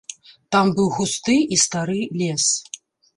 [0.53, 2.47] Там быў густы і стары лес.